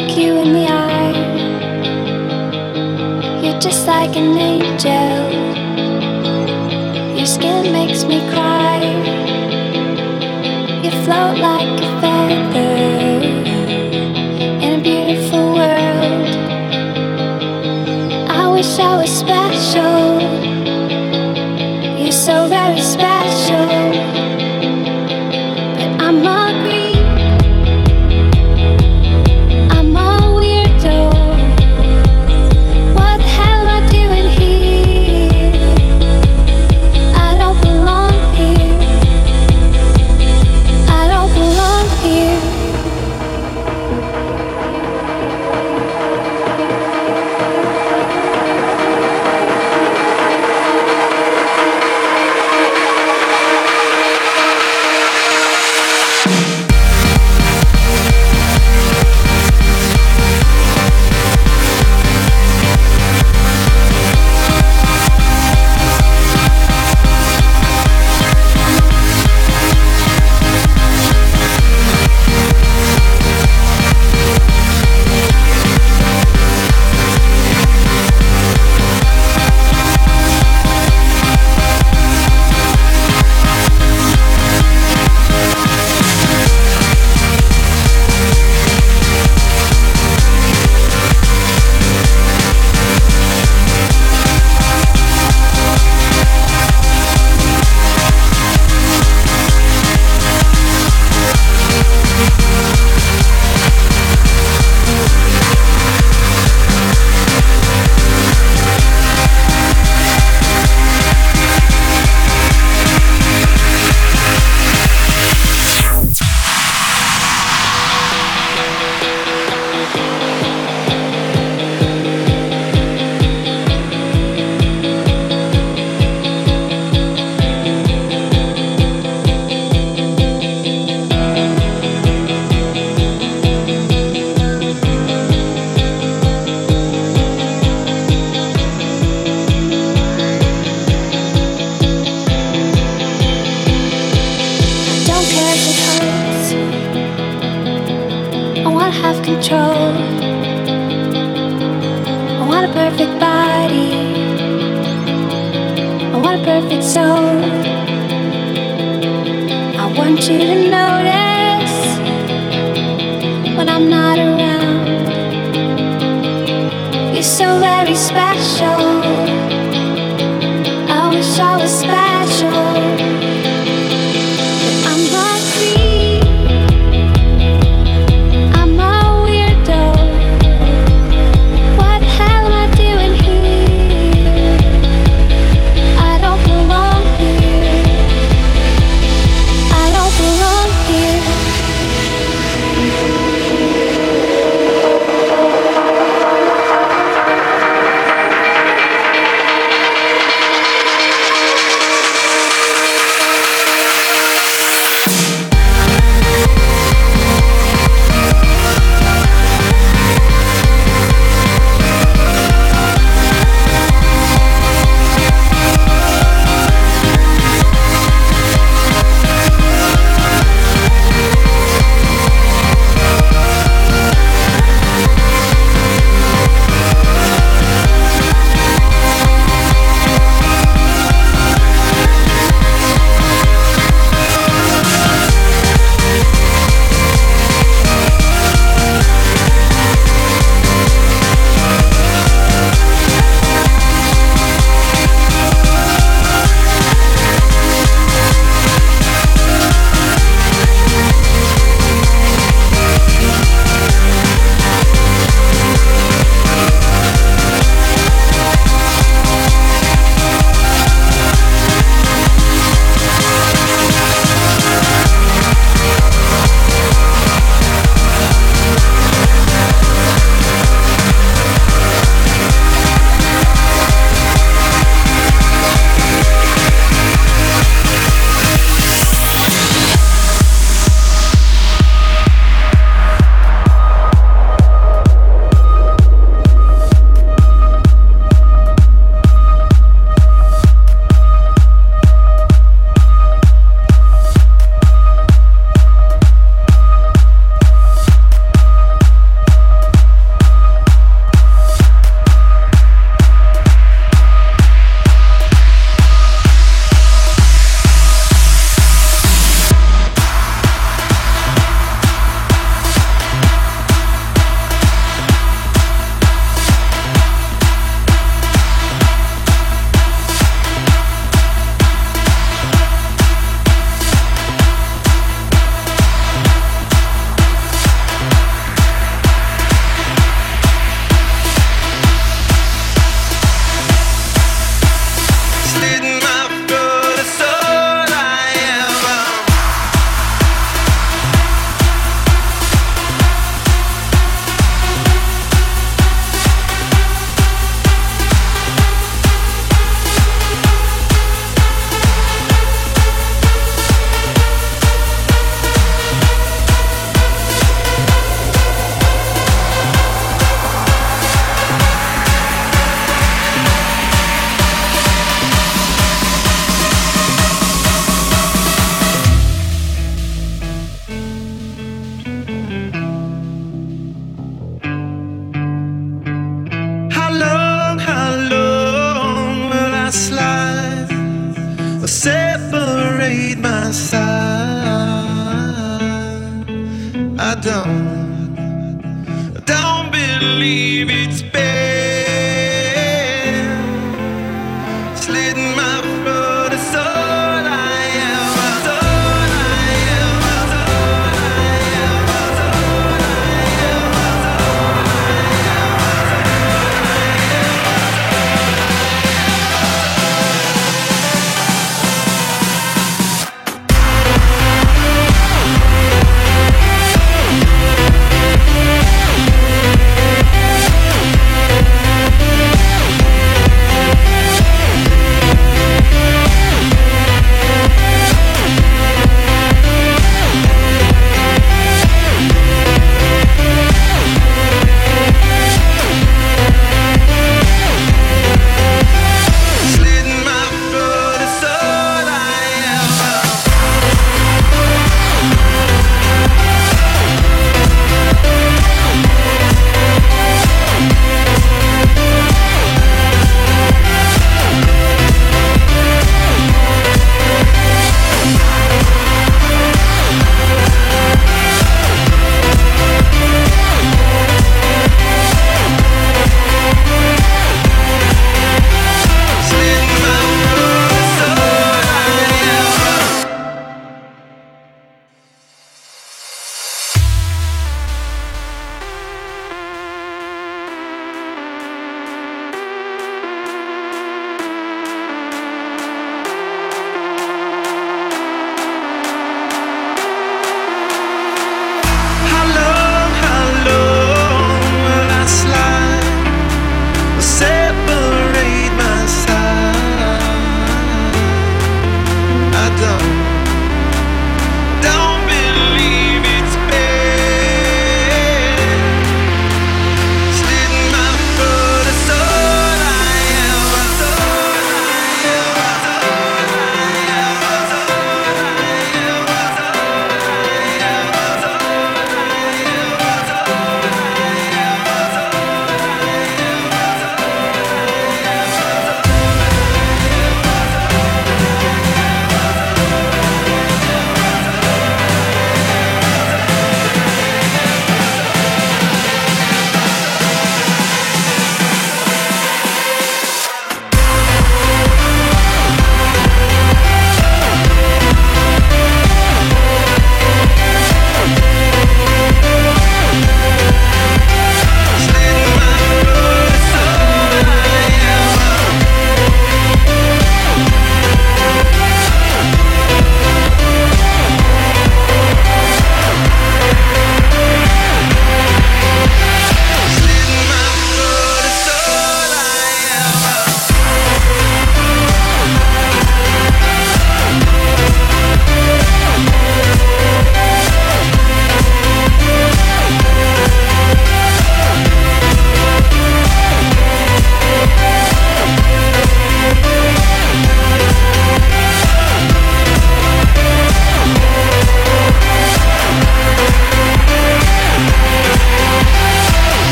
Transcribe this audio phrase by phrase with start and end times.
[0.00, 1.12] look you in the eye.
[3.42, 5.30] You're just like an angel.
[7.16, 8.80] Your skin makes me cry.
[10.82, 12.79] You float like a feather.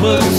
[0.00, 0.37] couldn't